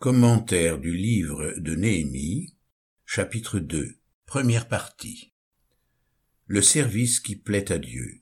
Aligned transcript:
Commentaire 0.00 0.78
du 0.78 0.96
livre 0.96 1.54
de 1.56 1.74
Néhémie, 1.74 2.54
chapitre 3.04 3.58
2, 3.58 3.98
première 4.26 4.68
partie. 4.68 5.32
Le 6.46 6.62
service 6.62 7.18
qui 7.18 7.34
plaît 7.34 7.72
à 7.72 7.78
Dieu. 7.78 8.20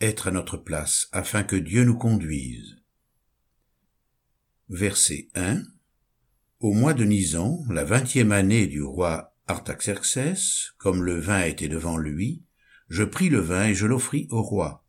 Être 0.00 0.26
à 0.26 0.30
notre 0.32 0.56
place 0.56 1.06
afin 1.12 1.44
que 1.44 1.54
Dieu 1.54 1.84
nous 1.84 1.96
conduise. 1.96 2.82
Verset 4.68 5.28
1. 5.36 5.62
Au 6.58 6.72
mois 6.72 6.92
de 6.92 7.04
Nisan, 7.04 7.64
la 7.70 7.84
vingtième 7.84 8.32
année 8.32 8.66
du 8.66 8.82
roi 8.82 9.32
Artaxerxès, 9.46 10.72
comme 10.78 11.04
le 11.04 11.20
vin 11.20 11.44
était 11.44 11.68
devant 11.68 11.98
lui, 11.98 12.42
je 12.88 13.04
pris 13.04 13.28
le 13.28 13.38
vin 13.38 13.68
et 13.68 13.74
je 13.76 13.86
l'offris 13.86 14.26
au 14.30 14.42
roi. 14.42 14.84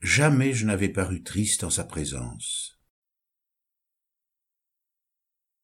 Jamais 0.00 0.52
je 0.52 0.66
n'avais 0.66 0.88
paru 0.88 1.22
triste 1.22 1.62
en 1.62 1.70
sa 1.70 1.84
présence. 1.84 2.73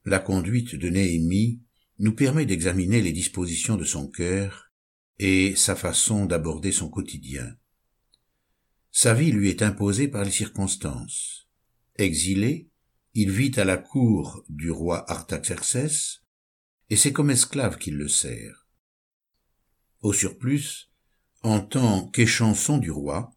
La 0.03 0.19
conduite 0.19 0.75
de 0.75 0.89
Néhémie 0.89 1.61
nous 1.99 2.15
permet 2.15 2.47
d'examiner 2.47 3.01
les 3.01 3.11
dispositions 3.11 3.77
de 3.77 3.83
son 3.83 4.07
cœur 4.07 4.71
et 5.19 5.55
sa 5.55 5.75
façon 5.75 6.25
d'aborder 6.25 6.71
son 6.71 6.89
quotidien. 6.89 7.55
Sa 8.91 9.13
vie 9.13 9.31
lui 9.31 9.49
est 9.49 9.61
imposée 9.61 10.07
par 10.07 10.23
les 10.23 10.31
circonstances. 10.31 11.47
Exilé, 11.97 12.69
il 13.13 13.29
vit 13.29 13.51
à 13.57 13.63
la 13.63 13.77
cour 13.77 14.43
du 14.49 14.71
roi 14.71 15.09
Artaxerxès, 15.11 16.23
et 16.89 16.95
c'est 16.95 17.13
comme 17.13 17.29
esclave 17.29 17.77
qu'il 17.77 17.95
le 17.95 18.07
sert. 18.07 18.67
Au 20.01 20.13
surplus, 20.13 20.89
en 21.43 21.59
tant 21.59 22.07
qu'échanson 22.07 22.79
du 22.79 22.89
roi, 22.89 23.35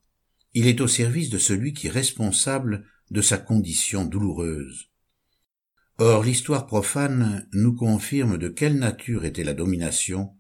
il 0.55 0.67
est 0.67 0.81
au 0.81 0.89
service 0.89 1.29
de 1.29 1.39
celui 1.39 1.75
qui 1.75 1.89
est 1.89 1.91
responsable 1.91 2.87
de 3.11 3.21
sa 3.21 3.37
condition 3.37 4.07
douloureuse, 4.07 4.91
Or 5.99 6.25
l'histoire 6.25 6.67
profane 6.67 7.49
nous 7.53 7.75
confirme 7.75 8.37
de 8.37 8.49
quelle 8.49 8.79
nature 8.79 9.25
était 9.25 9.45
la 9.45 9.55
domination, 9.55 10.37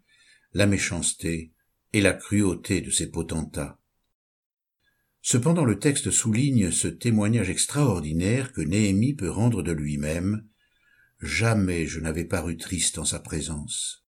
la 0.53 0.67
méchanceté 0.67 1.53
et 1.93 2.01
la 2.01 2.13
cruauté 2.13 2.81
de 2.81 2.91
ces 2.91 3.09
potentats. 3.09 3.79
Cependant 5.23 5.65
le 5.65 5.79
texte 5.79 6.11
souligne 6.11 6.73
ce 6.73 6.89
témoignage 6.89 7.51
extraordinaire 7.51 8.53
que 8.53 8.61
Néhémie 8.61 9.15
peut 9.15 9.31
rendre 9.31 9.63
de 9.63 9.71
lui-même. 9.71 10.45
Jamais 11.21 11.87
je 11.87 12.01
n'avais 12.01 12.25
paru 12.25 12.57
triste 12.57 12.99
en 12.99 13.05
sa 13.05 13.21
présence. 13.21 14.05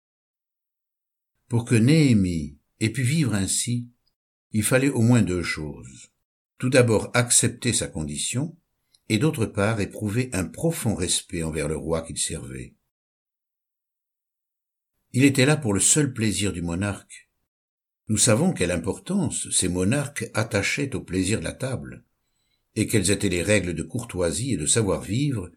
Pour 1.48 1.64
que 1.64 1.77
Néhémie 1.77 2.58
ait 2.81 2.91
pu 2.91 3.03
vivre 3.03 3.34
ainsi, 3.34 3.88
il 4.50 4.64
fallait 4.64 4.91
au 4.91 5.00
moins 5.00 5.22
deux 5.22 5.44
choses. 5.44 6.10
Tout 6.58 6.70
d'abord 6.70 7.10
accepter 7.14 7.72
sa 7.72 7.86
condition, 7.86 8.56
et 9.09 9.19
d'autre 9.19 9.47
part 9.47 9.81
éprouver 9.81 10.31
un 10.33 10.45
profond 10.45 10.95
respect 10.95 11.43
envers 11.43 11.69
le 11.69 11.77
roi 11.77 12.03
qu'il 12.03 12.19
servait. 12.19 12.75
Il 15.12 15.25
était 15.25 15.47
là 15.47 15.57
pour 15.57 15.73
le 15.73 15.81
seul 15.81 16.12
plaisir 16.12 16.53
du 16.53 16.62
monarque. 16.62 17.31
Nous 18.09 18.19
savons 18.19 18.53
quelle 18.53 18.71
importance 18.71 19.51
ces 19.51 19.69
monarques 19.69 20.31
attachaient 20.34 20.95
au 20.95 21.01
plaisir 21.01 21.41
de 21.41 21.45
la 21.45 21.53
table, 21.53 22.05
et 22.75 22.87
quelles 22.87 23.11
étaient 23.11 23.29
les 23.29 23.43
règles 23.43 23.75
de 23.75 23.83
courtoisie 23.83 24.53
et 24.53 24.57
de 24.57 24.67
savoir-vivre 24.67 25.51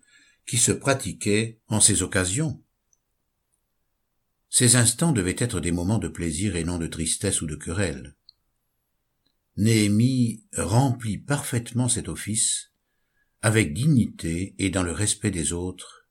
qui 0.48 0.58
se 0.58 0.72
pratiquaient 0.72 1.60
en 1.68 1.80
ces 1.80 2.02
occasions. 2.02 2.64
Ces 4.50 4.78
instants 4.78 5.12
devaient 5.12 5.36
être 5.38 5.60
des 5.60 5.72
moments 5.72 6.00
de 6.00 6.08
plaisir 6.08 6.56
et 6.56 6.64
non 6.64 6.80
de 6.80 6.88
tristesse 6.88 7.42
ou 7.42 7.46
de 7.46 7.56
querelle. 7.56 8.16
Néhémie 9.58 10.44
remplit 10.56 11.18
parfaitement 11.18 11.90
cet 11.90 12.08
office, 12.08 12.69
avec 13.42 13.74
dignité 13.74 14.56
et 14.58 14.70
dans 14.70 14.84
le 14.84 14.92
respect 14.92 15.32
des 15.32 15.54
autres, 15.54 16.08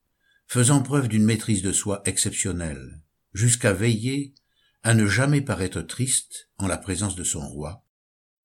faisant 0.47 0.83
preuve 0.83 1.09
d'une 1.09 1.25
maîtrise 1.25 1.63
de 1.63 1.73
soi 1.73 2.03
exceptionnelle, 2.07 3.03
jusqu'à 3.35 3.73
veiller 3.73 4.35
à 4.83 4.95
ne 4.95 5.07
jamais 5.07 5.43
paraître 5.43 5.83
triste 5.83 6.51
en 6.57 6.67
la 6.67 6.79
présence 6.79 7.17
de 7.17 7.25
son 7.25 7.47
roi, 7.47 7.85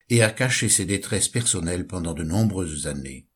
et 0.09 0.21
à 0.21 0.31
cacher 0.31 0.67
ses 0.67 0.85
détresses 0.85 1.29
personnelles 1.29 1.87
pendant 1.87 2.13
de 2.13 2.23
nombreuses 2.23 2.87
années. 2.87 3.27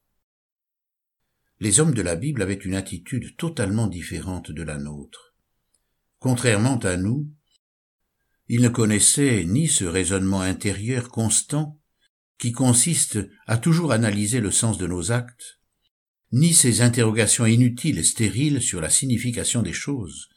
Les 1.59 1.79
hommes 1.79 1.93
de 1.93 2.01
la 2.01 2.16
Bible 2.16 2.41
avaient 2.41 2.53
une 2.53 2.75
attitude 2.75 3.35
totalement 3.38 3.88
différente 3.88 4.51
de 4.51 4.63
la 4.63 4.77
nôtre. 4.77 5.35
Contrairement 6.19 6.77
à 6.79 6.97
nous, 6.97 7.31
ils 8.47 8.61
ne 8.61 8.69
connaissaient 8.69 9.43
ni 9.45 9.67
ce 9.67 9.85
raisonnement 9.85 10.41
intérieur 10.41 11.09
constant 11.09 11.79
qui 12.37 12.51
consiste 12.51 13.19
à 13.45 13.57
toujours 13.57 13.91
analyser 13.91 14.39
le 14.39 14.51
sens 14.51 14.77
de 14.77 14.87
nos 14.87 15.11
actes, 15.11 15.59
ni 16.31 16.53
ces 16.53 16.81
interrogations 16.81 17.45
inutiles 17.45 17.99
et 17.99 18.03
stériles 18.03 18.61
sur 18.61 18.81
la 18.81 18.89
signification 18.89 19.61
des 19.61 19.73
choses, 19.73 20.29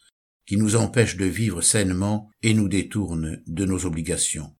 qui 0.45 0.57
nous 0.57 0.75
empêchent 0.75 1.17
de 1.17 1.25
vivre 1.25 1.61
sainement 1.61 2.29
et 2.41 2.53
nous 2.53 2.67
détournent 2.67 3.41
de 3.45 3.65
nos 3.65 3.85
obligations. 3.85 4.55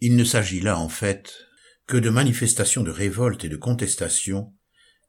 Il 0.00 0.14
ne 0.14 0.24
s'agit 0.24 0.60
là, 0.60 0.78
en 0.78 0.88
fait, 0.88 1.34
que 1.86 1.96
de 1.96 2.10
manifestations 2.10 2.84
de 2.84 2.90
révolte 2.90 3.44
et 3.44 3.48
de 3.48 3.56
contestation 3.56 4.54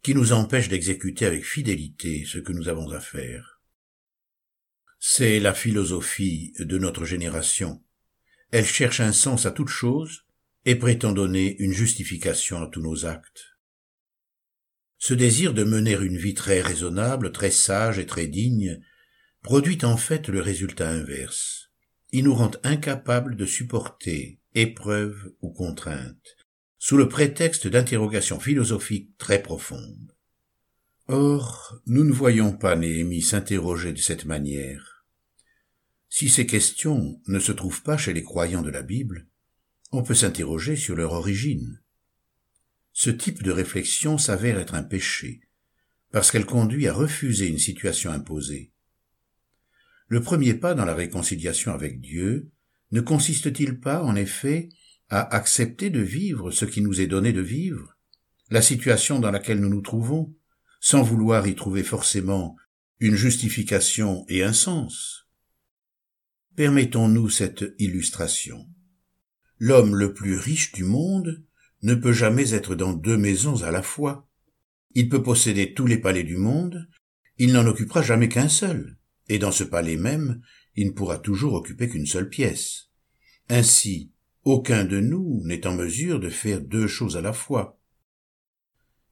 qui 0.02 0.16
nous 0.16 0.32
empêchent 0.32 0.70
d'exécuter 0.70 1.26
avec 1.26 1.46
fidélité 1.46 2.26
ce 2.26 2.40
que 2.40 2.54
nous 2.54 2.70
avons 2.70 2.90
à 2.90 3.00
faire. 3.00 3.62
C'est 4.98 5.40
la 5.40 5.54
philosophie 5.54 6.54
de 6.58 6.78
notre 6.78 7.06
génération. 7.06 7.84
Elle 8.52 8.66
cherche 8.66 9.02
un 9.02 9.12
sens 9.12 9.46
à 9.46 9.52
toute 9.52 9.70
chose 9.70 10.26
et 10.66 10.76
prétend 10.76 11.12
donner 11.12 11.58
une 11.60 11.74
justification 11.74 12.62
à 12.62 12.68
tous 12.68 12.82
nos 12.82 13.06
actes. 13.06 13.58
Ce 14.98 15.14
désir 15.14 15.54
de 15.54 15.64
mener 15.64 15.94
une 15.94 16.18
vie 16.18 16.34
très 16.34 16.62
raisonnable, 16.62 17.32
très 17.32 17.52
sage 17.52 18.00
et 18.00 18.06
très 18.06 18.28
digne 18.28 18.82
produit 19.42 19.80
en 19.84 19.96
fait 19.96 20.28
le 20.28 20.42
résultat 20.42 20.90
inverse. 20.90 21.72
Il 22.12 22.26
nous 22.26 22.36
rend 22.36 22.52
incapables 22.64 23.36
de 23.36 23.46
supporter 23.46 24.40
épreuves 24.56 25.32
ou 25.42 25.52
contraintes, 25.52 26.36
sous 26.78 26.98
le 26.98 27.08
prétexte 27.08 27.68
d'interrogations 27.68 28.40
philosophiques 28.40 29.18
très 29.18 29.42
profondes. 29.42 30.16
Or, 31.08 31.80
nous 31.86 32.04
ne 32.04 32.12
voyons 32.12 32.52
pas 32.52 32.76
Néhémie 32.76 33.22
s'interroger 33.22 33.94
de 33.94 34.00
cette 34.00 34.26
manière. 34.26 35.06
Si 36.10 36.30
ces 36.30 36.46
questions 36.46 37.22
ne 37.28 37.40
se 37.40 37.52
trouvent 37.52 37.84
pas 37.84 37.98
chez 37.98 38.14
les 38.14 38.24
croyants 38.24 38.62
de 38.62 38.70
la 38.70 38.82
Bible, 38.82 39.29
on 39.92 40.04
peut 40.04 40.16
s'interroger 40.16 40.76
sur 40.76 40.96
leur 40.96 41.14
origine. 41.14 41.82
Ce 42.94 43.10
type 43.10 43.44
de 43.44 43.52
réflexion 43.52 44.18
s'avère 44.18 44.60
être 44.60 44.76
un 44.76 44.84
péché, 44.84 45.42
parce 46.12 46.32
qu'elle 46.32 46.46
conduit 46.46 46.88
à 46.88 46.94
refuser 46.94 47.48
une 47.48 47.60
situation 47.60 48.12
imposée. 48.12 48.72
Le 50.08 50.22
premier 50.22 50.54
pas 50.54 50.74
dans 50.74 50.86
la 50.86 50.96
réconciliation 50.96 51.72
avec 51.72 52.02
Dieu 52.02 52.50
ne 52.92 53.02
consiste-t-il 53.02 53.80
pas, 53.80 54.02
en 54.04 54.16
effet, 54.16 54.70
à 55.10 55.36
accepter 55.36 55.90
de 55.90 56.00
vivre 56.00 56.52
ce 56.52 56.66
qui 56.66 56.82
nous 56.82 57.02
est 57.02 57.08
donné 57.08 57.34
de 57.34 57.42
vivre, 57.42 57.96
la 58.50 58.62
situation 58.62 59.20
dans 59.20 59.32
laquelle 59.32 59.60
nous 59.60 59.70
nous 59.70 59.82
trouvons, 59.82 60.36
sans 60.80 61.04
vouloir 61.04 61.48
y 61.48 61.56
trouver 61.56 61.84
forcément 61.84 62.56
une 63.00 63.16
justification 63.16 64.26
et 64.28 64.44
un 64.44 64.54
sens? 64.54 65.28
Permettons-nous 66.56 67.30
cette 67.30 67.66
illustration. 67.78 68.68
L'homme 69.60 69.96
le 69.96 70.14
plus 70.14 70.38
riche 70.38 70.72
du 70.72 70.86
monde 70.86 71.44
ne 71.84 71.94
peut 71.94 72.14
jamais 72.14 72.54
être 72.54 72.76
dans 72.76 72.94
deux 72.94 73.18
maisons 73.18 73.64
à 73.64 73.72
la 73.72 73.82
fois. 73.82 74.28
Il 74.96 75.10
peut 75.10 75.22
posséder 75.22 75.74
tous 75.74 75.86
les 75.86 75.98
palais 75.98 76.24
du 76.24 76.38
monde, 76.38 76.88
il 77.38 77.52
n'en 77.54 77.66
occupera 77.68 78.02
jamais 78.02 78.30
qu'un 78.30 78.50
seul, 78.50 78.98
et 79.28 79.38
dans 79.38 79.52
ce 79.52 79.64
palais 79.64 79.98
même, 79.98 80.42
il 80.76 80.88
ne 80.88 80.92
pourra 80.94 81.18
toujours 81.18 81.54
occuper 81.54 81.90
qu'une 81.90 82.06
seule 82.06 82.30
pièce. 82.30 82.90
Ainsi, 83.50 84.12
aucun 84.44 84.86
de 84.86 85.00
nous 85.00 85.42
n'est 85.44 85.68
en 85.68 85.76
mesure 85.76 86.20
de 86.20 86.30
faire 86.30 86.62
deux 86.62 86.88
choses 86.88 87.18
à 87.18 87.22
la 87.22 87.34
fois. 87.34 87.80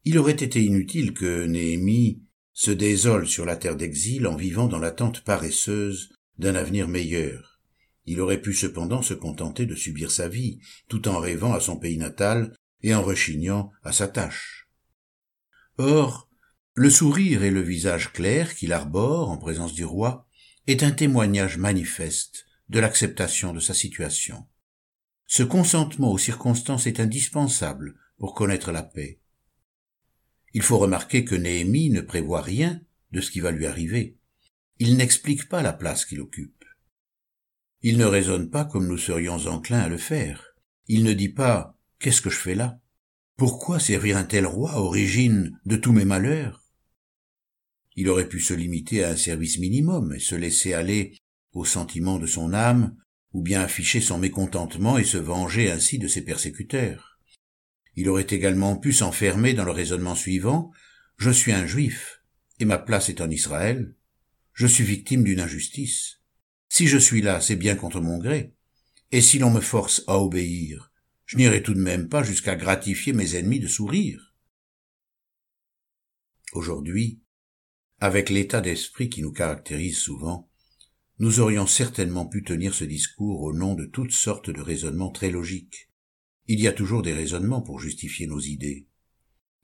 Il 0.05 0.17
aurait 0.17 0.31
été 0.31 0.63
inutile 0.63 1.13
que 1.13 1.45
Néhémie 1.45 2.23
se 2.53 2.71
désole 2.71 3.27
sur 3.27 3.45
la 3.45 3.57
terre 3.57 3.75
d'exil 3.75 4.25
en 4.25 4.35
vivant 4.35 4.67
dans 4.67 4.79
l'attente 4.79 5.23
paresseuse 5.23 6.13
d'un 6.37 6.55
avenir 6.55 6.87
meilleur. 6.87 7.56
Il 8.07 8.21
aurait 8.21 8.41
pu 8.41 8.53
cependant 8.53 9.01
se 9.01 9.13
contenter 9.13 9.65
de 9.65 9.75
subir 9.75 10.09
sa 10.11 10.29
vie, 10.29 10.59
tout 10.87 11.07
en 11.09 11.19
rêvant 11.19 11.53
à 11.53 11.59
son 11.59 11.77
pays 11.77 11.97
natal 11.97 12.55
et 12.81 12.95
en 12.95 13.01
rechignant 13.01 13.71
à 13.83 13.91
sa 13.91 14.07
tâche. 14.07 14.69
Or, 15.77 16.29
le 16.73 16.89
sourire 16.89 17.43
et 17.43 17.51
le 17.51 17.61
visage 17.61 18.13
clair 18.13 18.55
qu'il 18.55 18.71
arbore 18.71 19.29
en 19.29 19.37
présence 19.37 19.73
du 19.73 19.83
roi 19.83 20.25
est 20.67 20.83
un 20.83 20.91
témoignage 20.91 21.57
manifeste 21.57 22.45
de 22.69 22.79
l'acceptation 22.79 23.53
de 23.53 23.59
sa 23.59 23.73
situation. 23.73 24.47
Ce 25.25 25.43
consentement 25.43 26.11
aux 26.11 26.17
circonstances 26.17 26.87
est 26.87 27.01
indispensable 27.01 27.99
pour 28.17 28.33
connaître 28.33 28.71
la 28.71 28.83
paix. 28.83 29.19
Il 30.53 30.61
faut 30.61 30.77
remarquer 30.77 31.25
que 31.25 31.35
Néhémie 31.35 31.89
ne 31.89 32.01
prévoit 32.01 32.41
rien 32.41 32.81
de 33.11 33.19
ce 33.19 33.31
qui 33.31 33.41
va 33.41 33.51
lui 33.51 33.65
arriver. 33.65 34.17
Il 34.79 34.95
n'explique 34.95 35.49
pas 35.49 35.61
la 35.61 35.73
place 35.73 36.05
qu'il 36.05 36.21
occupe. 36.21 36.56
Il 37.81 37.97
ne 37.97 38.05
raisonne 38.05 38.49
pas 38.49 38.65
comme 38.65 38.87
nous 38.87 38.97
serions 38.97 39.45
enclins 39.47 39.81
à 39.81 39.89
le 39.89 39.97
faire. 39.97 40.55
Il 40.87 41.03
ne 41.03 41.13
dit 41.13 41.29
pas 41.29 41.77
Qu'est-ce 41.99 42.21
que 42.21 42.29
je 42.29 42.37
fais 42.37 42.55
là? 42.55 42.79
Pourquoi 43.37 43.79
servir 43.79 44.17
un 44.17 44.23
tel 44.23 44.45
roi, 44.45 44.75
origine 44.75 45.59
de 45.65 45.75
tous 45.75 45.91
mes 45.91 46.05
malheurs? 46.05 46.63
Il 47.95 48.09
aurait 48.09 48.29
pu 48.29 48.39
se 48.39 48.53
limiter 48.53 49.03
à 49.03 49.09
un 49.09 49.15
service 49.15 49.57
minimum 49.59 50.13
et 50.13 50.19
se 50.19 50.35
laisser 50.35 50.73
aller 50.73 51.17
aux 51.53 51.65
sentiments 51.65 52.19
de 52.19 52.27
son 52.27 52.53
âme, 52.53 52.95
ou 53.33 53.41
bien 53.41 53.61
afficher 53.61 54.01
son 54.01 54.19
mécontentement 54.19 54.97
et 54.97 55.03
se 55.03 55.17
venger 55.17 55.71
ainsi 55.71 55.99
de 55.99 56.07
ses 56.07 56.23
persécuteurs. 56.23 57.19
Il 57.95 58.09
aurait 58.09 58.27
également 58.29 58.77
pu 58.77 58.93
s'enfermer 58.93 59.53
dans 59.53 59.65
le 59.65 59.71
raisonnement 59.71 60.15
suivant 60.15 60.71
Je 61.17 61.31
suis 61.31 61.51
un 61.51 61.65
juif, 61.65 62.23
et 62.59 62.65
ma 62.65 62.77
place 62.77 63.09
est 63.09 63.21
en 63.21 63.29
Israël. 63.29 63.95
Je 64.53 64.67
suis 64.67 64.83
victime 64.83 65.23
d'une 65.23 65.39
injustice. 65.39 66.16
Si 66.77 66.85
je 66.85 66.99
suis 66.99 67.23
là, 67.23 67.41
c'est 67.41 67.55
bien 67.55 67.75
contre 67.75 68.01
mon 68.01 68.19
gré. 68.19 68.53
Et 69.11 69.21
si 69.21 69.39
l'on 69.39 69.49
me 69.49 69.61
force 69.61 70.03
à 70.05 70.19
obéir, 70.19 70.91
je 71.25 71.35
n'irai 71.37 71.63
tout 71.63 71.73
de 71.73 71.81
même 71.81 72.07
pas 72.07 72.21
jusqu'à 72.21 72.55
gratifier 72.55 73.13
mes 73.13 73.35
ennemis 73.35 73.59
de 73.59 73.67
sourire. 73.67 74.35
Aujourd'hui, 76.53 77.19
avec 77.99 78.29
l'état 78.29 78.61
d'esprit 78.61 79.09
qui 79.09 79.23
nous 79.23 79.31
caractérise 79.31 79.97
souvent, 79.97 80.51
nous 81.17 81.39
aurions 81.39 81.65
certainement 81.65 82.27
pu 82.27 82.43
tenir 82.43 82.75
ce 82.75 82.83
discours 82.83 83.41
au 83.41 83.53
nom 83.53 83.73
de 83.73 83.85
toutes 83.85 84.11
sortes 84.11 84.51
de 84.51 84.61
raisonnements 84.61 85.09
très 85.09 85.31
logiques. 85.31 85.89
Il 86.45 86.59
y 86.59 86.67
a 86.67 86.73
toujours 86.73 87.01
des 87.01 87.13
raisonnements 87.13 87.63
pour 87.63 87.79
justifier 87.79 88.27
nos 88.27 88.39
idées. 88.39 88.85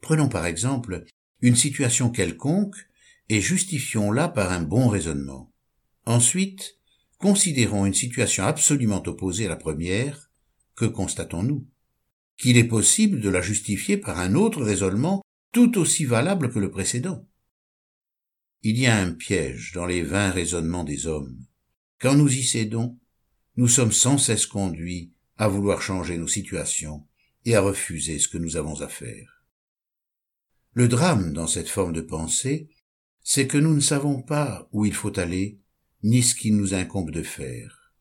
Prenons 0.02 0.30
par 0.30 0.48
exemple 0.48 1.06
une 1.42 1.56
situation 1.56 2.10
quelconque 2.10 2.88
et 3.30 3.40
justifions-la 3.40 4.30
par 4.30 4.52
un 4.52 4.64
bon 4.64 4.88
raisonnement. 4.88 5.54
Ensuite, 6.08 6.80
considérons 7.24 7.86
une 7.86 7.94
situation 7.94 8.44
absolument 8.44 9.02
opposée 9.08 9.46
à 9.46 9.50
la 9.50 9.56
première, 9.56 10.30
que 10.76 10.84
constatons-nous? 10.84 11.66
Qu'il 12.36 12.58
est 12.58 12.68
possible 12.68 13.22
de 13.22 13.30
la 13.30 13.42
justifier 13.42 13.96
par 13.96 14.20
un 14.20 14.36
autre 14.36 14.62
raisonnement 14.62 15.22
tout 15.54 15.78
aussi 15.78 16.04
valable 16.04 16.52
que 16.52 16.60
le 16.60 16.70
précédent. 16.70 17.26
Il 18.62 18.78
y 18.78 18.88
a 18.88 18.98
un 18.98 19.14
piège 19.14 19.72
dans 19.72 19.86
les 19.86 20.04
vains 20.04 20.32
raisonnements 20.32 20.84
des 20.84 21.08
hommes. 21.08 21.46
Quand 21.98 22.14
nous 22.14 22.28
y 22.28 22.44
cédons, 22.44 23.00
nous 23.56 23.70
sommes 23.70 23.94
sans 23.94 24.18
cesse 24.18 24.46
conduits 24.46 25.14
à 25.38 25.48
vouloir 25.48 25.82
changer 25.82 26.18
nos 26.18 26.28
situations 26.28 27.08
et 27.46 27.56
à 27.56 27.62
refuser 27.62 28.20
ce 28.20 28.28
que 28.28 28.38
nous 28.38 28.58
avons 28.58 28.82
à 28.82 28.90
faire. 28.90 29.46
Le 30.74 30.90
drame 30.90 31.32
dans 31.32 31.48
cette 31.48 31.70
forme 31.70 31.94
de 31.94 32.02
pensée, 32.02 32.68
c'est 33.22 33.48
que 33.48 33.58
nous 33.58 33.74
ne 33.74 33.80
savons 33.80 34.22
pas 34.22 34.68
où 34.74 34.84
il 34.84 34.94
faut 34.94 35.18
aller, 35.18 35.63
ni 36.04 36.22
ce 36.22 36.36
qu'il 36.36 36.56
nous 36.58 36.74
incombe 36.74 37.12
de 37.12 37.24
faire. 37.24 37.94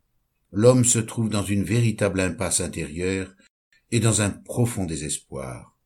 L'homme 0.51 0.85
se 0.85 0.99
trouve 0.99 1.31
dans 1.31 1.45
une 1.45 1.63
véritable 1.63 2.21
impasse 2.21 2.61
intérieure 2.61 3.35
et 3.91 4.01
dans 4.01 4.21
un 4.21 4.31
profond 4.31 4.85
désespoir. 4.85 5.79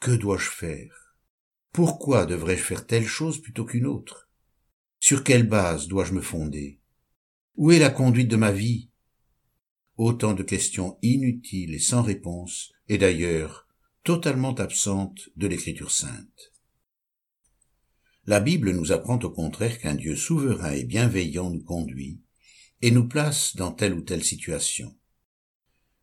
Que 0.00 0.12
dois-je 0.12 0.48
faire? 0.48 1.16
Pourquoi 1.72 2.24
devrais-je 2.24 2.62
faire 2.62 2.86
telle 2.86 3.06
chose 3.06 3.42
plutôt 3.42 3.64
qu'une 3.64 3.86
autre? 3.86 4.28
Sur 5.00 5.24
quelle 5.24 5.46
base 5.46 5.88
dois-je 5.88 6.12
me 6.12 6.20
fonder? 6.20 6.80
Où 7.56 7.72
est 7.72 7.78
la 7.78 7.90
conduite 7.90 8.28
de 8.28 8.36
ma 8.36 8.52
vie? 8.52 8.90
Autant 9.96 10.32
de 10.32 10.42
questions 10.42 10.98
inutiles 11.02 11.74
et 11.74 11.80
sans 11.80 12.02
réponse, 12.02 12.72
et 12.88 12.98
d'ailleurs 12.98 13.66
totalement 14.04 14.54
absentes 14.54 15.28
de 15.36 15.48
l'Écriture 15.48 15.90
sainte. 15.90 16.52
La 18.28 18.40
Bible 18.40 18.72
nous 18.72 18.92
apprend 18.92 19.18
au 19.20 19.30
contraire 19.30 19.78
qu'un 19.78 19.94
Dieu 19.94 20.14
souverain 20.14 20.72
et 20.72 20.84
bienveillant 20.84 21.48
nous 21.48 21.62
conduit 21.62 22.20
et 22.82 22.90
nous 22.90 23.08
place 23.08 23.56
dans 23.56 23.72
telle 23.72 23.94
ou 23.94 24.02
telle 24.02 24.22
situation. 24.22 24.94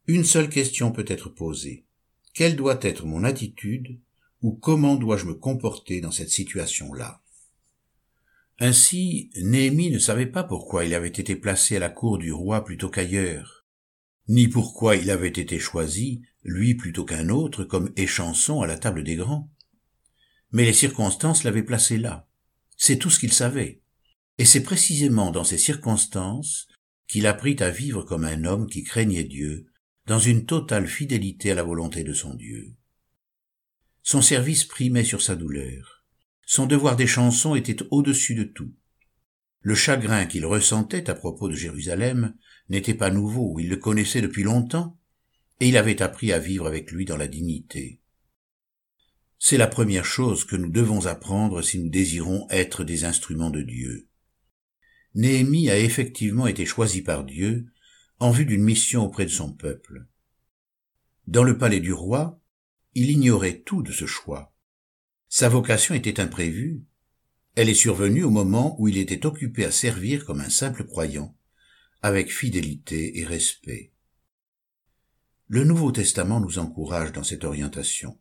Une 0.08 0.24
seule 0.24 0.50
question 0.50 0.92
peut 0.92 1.06
être 1.08 1.30
posée. 1.30 1.86
Quelle 2.34 2.56
doit 2.56 2.80
être 2.82 3.06
mon 3.06 3.24
attitude 3.24 4.00
ou 4.42 4.54
comment 4.54 4.96
dois-je 4.96 5.26
me 5.26 5.36
comporter 5.36 6.02
dans 6.02 6.10
cette 6.10 6.32
situation-là? 6.32 7.22
Ainsi, 8.58 9.30
Néhémie 9.44 9.92
ne 9.92 10.00
savait 10.00 10.26
pas 10.26 10.44
pourquoi 10.44 10.84
il 10.84 10.96
avait 10.96 11.10
été 11.10 11.36
placé 11.36 11.76
à 11.76 11.80
la 11.80 11.90
cour 11.90 12.18
du 12.18 12.34
roi 12.34 12.66
plutôt 12.66 12.90
qu'ailleurs, 12.90 13.68
ni 14.30 14.48
pourquoi 14.48 14.96
il 14.96 15.12
avait 15.12 15.28
été 15.28 15.60
choisi, 15.60 16.24
lui 16.42 16.74
plutôt 16.74 17.06
qu'un 17.06 17.30
autre, 17.30 17.66
comme 17.66 17.94
échanson 17.96 18.62
à 18.62 18.66
la 18.66 18.80
table 18.80 19.04
des 19.04 19.16
grands. 19.16 19.52
Mais 20.56 20.64
les 20.64 20.72
circonstances 20.72 21.44
l'avaient 21.44 21.64
placé 21.64 21.98
là. 21.98 22.30
C'est 22.78 22.98
tout 22.98 23.10
ce 23.10 23.20
qu'il 23.20 23.34
savait. 23.34 23.82
Et 24.38 24.46
c'est 24.46 24.64
précisément 24.64 25.32
dans 25.32 25.44
ces 25.44 25.58
circonstances 25.58 26.70
qu'il 27.10 27.28
apprit 27.28 27.58
à 27.60 27.70
vivre 27.70 28.04
comme 28.04 28.24
un 28.24 28.46
homme 28.46 28.70
qui 28.70 28.86
craignait 28.86 29.26
Dieu, 29.26 29.66
dans 30.06 30.18
une 30.18 30.46
totale 30.46 30.88
fidélité 30.88 31.52
à 31.52 31.56
la 31.56 31.64
volonté 31.64 32.06
de 32.06 32.14
son 32.14 32.34
Dieu. 32.36 32.74
Son 34.02 34.22
service 34.22 34.64
primait 34.64 35.04
sur 35.04 35.22
sa 35.22 35.36
douleur. 35.36 36.06
Son 36.46 36.68
devoir 36.68 36.96
des 36.96 37.06
chansons 37.06 37.56
était 37.56 37.84
au-dessus 37.92 38.36
de 38.36 38.46
tout. 38.46 38.74
Le 39.60 39.76
chagrin 39.76 40.26
qu'il 40.26 40.46
ressentait 40.46 41.10
à 41.10 41.16
propos 41.16 41.50
de 41.50 41.56
Jérusalem 41.56 42.34
n'était 42.70 42.94
pas 42.94 43.12
nouveau, 43.12 43.60
il 43.60 43.68
le 43.68 43.76
connaissait 43.76 44.22
depuis 44.22 44.44
longtemps, 44.44 44.98
et 45.60 45.68
il 45.68 45.76
avait 45.76 46.02
appris 46.02 46.32
à 46.32 46.40
vivre 46.40 46.66
avec 46.66 46.94
lui 46.94 47.04
dans 47.04 47.18
la 47.18 47.28
dignité. 47.28 48.00
C'est 49.38 49.58
la 49.58 49.68
première 49.68 50.06
chose 50.06 50.46
que 50.46 50.56
nous 50.56 50.70
devons 50.70 51.06
apprendre 51.06 51.62
si 51.62 51.80
nous 51.80 51.90
désirons 51.90 52.48
être 52.50 52.84
des 52.84 53.04
instruments 53.04 53.50
de 53.50 53.62
Dieu. 53.62 54.08
Néhémie 55.14 55.70
a 55.70 55.78
effectivement 55.78 56.48
été 56.48 56.66
choisi 56.66 57.02
par 57.02 57.24
Dieu 57.24 57.68
en 58.20 58.32
vue 58.32 58.46
d'une 58.46 58.64
mission 58.64 59.04
auprès 59.04 59.26
de 59.26 59.32
son 59.32 59.54
peuple. 59.54 60.08
Dans 61.28 61.44
le 61.44 61.58
palais 61.58 61.80
du 61.80 61.94
roi, 61.94 62.42
il 62.94 63.10
ignorait 63.10 63.62
tout 63.62 63.82
de 63.82 63.92
ce 63.92 64.06
choix. 64.06 64.54
Sa 65.28 65.50
vocation 65.50 65.96
était 65.96 66.20
imprévue. 66.20 66.84
Elle 67.56 67.70
est 67.70 67.74
survenue 67.74 68.24
au 68.24 68.30
moment 68.30 68.80
où 68.80 68.88
il 68.88 68.98
était 68.98 69.26
occupé 69.26 69.66
à 69.66 69.72
servir 69.72 70.26
comme 70.26 70.40
un 70.40 70.50
simple 70.50 70.86
croyant, 70.86 71.36
avec 72.02 72.32
fidélité 72.32 73.20
et 73.20 73.26
respect. 73.26 73.92
Le 75.48 75.64
Nouveau 75.64 75.92
Testament 75.92 76.40
nous 76.40 76.60
encourage 76.60 77.12
dans 77.12 77.24
cette 77.24 77.44
orientation. 77.44 78.18